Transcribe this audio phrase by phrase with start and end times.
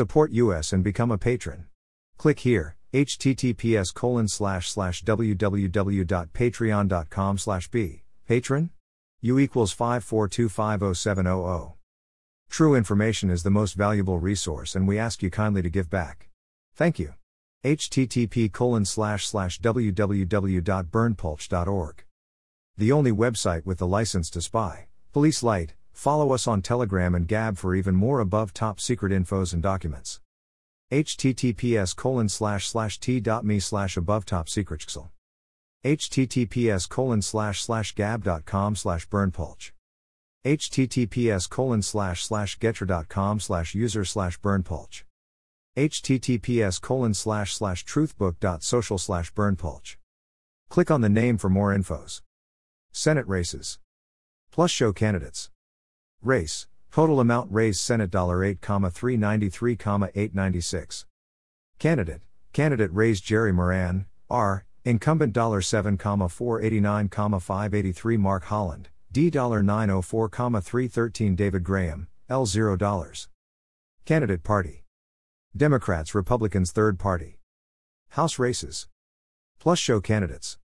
[0.00, 1.66] Support us and become a patron.
[2.16, 8.70] Click here, https colon slash slash www.patreon.com slash b, patron?
[9.20, 11.74] U equals 542507000.
[12.48, 16.30] True information is the most valuable resource and we ask you kindly to give back.
[16.74, 17.12] Thank you.
[17.62, 22.04] http colon slash slash www.berndpulch.org.
[22.78, 24.86] The only website with the license to spy.
[25.12, 29.52] Police Light, follow us on Telegram and Gab for even more above top secret infos
[29.52, 30.20] and documents.
[30.90, 34.84] https colon slash slash t.me slash above top secret
[35.84, 39.72] https colon slash slash gab.com slash berndpulch
[40.44, 45.04] https colon slash slash getter.com slash user slash berndpulch
[45.76, 49.96] https colon slash slash truthbook.social slash berndpulch
[50.70, 52.22] click on the name for more infos.
[52.92, 53.80] Senate races.
[54.52, 55.50] Plus show candidates
[56.22, 56.66] race.
[56.92, 61.04] Total amount raised senate $8,393,896
[61.78, 62.22] candidate.
[62.52, 73.26] Candidate raised jerry moran r incumbent $7,489,583 mark holland D$904,313 David Graham, L0.
[74.04, 74.84] Candidate Party.
[75.56, 77.40] Democrats Republicans Third Party.
[78.10, 78.86] House Races.
[79.58, 80.58] Plus Show Candidates.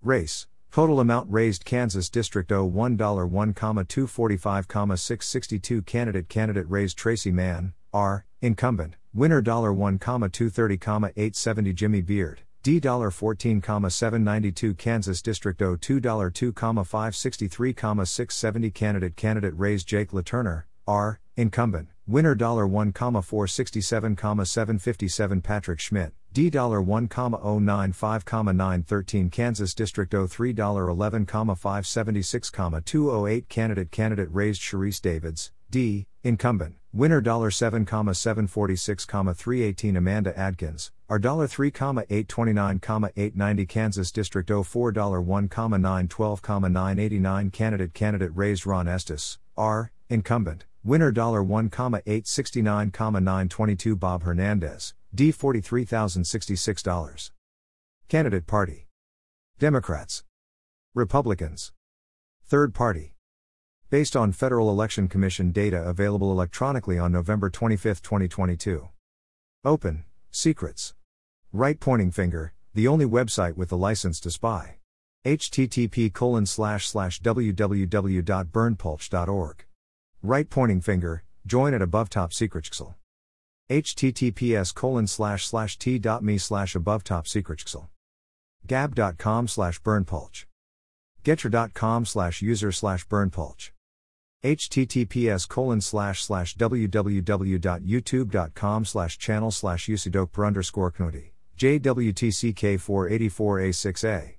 [0.00, 8.24] Race Total amount raised Kansas District 01 $1,245, 662 Candidate Candidate raised Tracey Mann, R,
[8.40, 19.14] Incumbent, Winner $1, 230, 870 Jimmy Beard, D D$14,792 Kansas District 02 $2,563, 670 Candidate
[19.14, 30.12] Candidate raised Jake LaTurner, R, Incumbent, Winner $1, 467, 757 Patrick Schmidt, D$1,095, Kansas District
[30.12, 40.38] 03 $11, 576, 208 Candidate Candidate raised Sharice Davids, D, Incumbent, Winner $7,746, 318 Amanda
[40.38, 49.38] Adkins, R $3,829, 890 Kansas District 04 $1, 912, 989 Candidate Candidate raised Ron Estes,
[49.56, 57.30] R, Incumbent, Winner $1, 869, 922 Bob Hernandez, D $43,066.
[58.08, 58.88] Candidate Party
[59.58, 60.24] Democrats
[60.94, 61.70] Republicans
[62.46, 63.14] Third Party
[63.90, 68.88] based on Federal Election Commission data available electronically on November 25, 2022.
[69.66, 70.94] Open, Secrets.
[71.52, 74.78] Right pointing finger, the only website with the license to spy.
[75.26, 79.64] http colon slash slash www.berndpulch.org.
[80.22, 82.64] Right pointing finger, join at above top secret
[83.72, 87.64] https colon slash slash t.me slash above top secret
[88.66, 90.44] gab.com slash berndpulch
[91.24, 93.70] getter.com slash user slash berndpulch
[94.44, 104.34] https colon slash slash www.youtube.com slash channel slash usidok underscore knuti jwtck 484a6a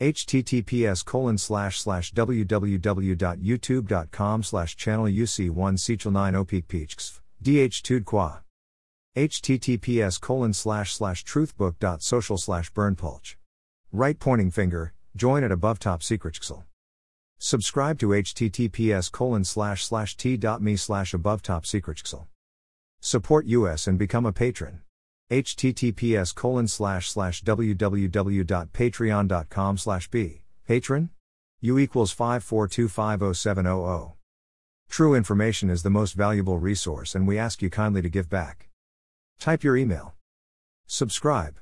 [0.00, 6.66] https colon slash slash www.youtube.com slash channel uc1 sechel 9 opik
[7.42, 8.42] dh tud qua
[9.16, 13.36] https colon slash slash truthbook.social slash berndpulch
[13.92, 16.34] right pointing finger join at above top secret
[17.44, 22.00] Subscribe to https colon slash slash t.me slash above top secret
[23.00, 24.82] Support us and become a patron.
[25.28, 31.10] https colon slash slash www.patreon.com slash b, patron?
[31.60, 34.12] U equals 542507000.
[34.88, 38.68] True information is the most valuable resource and we ask you kindly to give back.
[39.42, 40.14] Type your email.
[40.86, 41.56] Subscribe.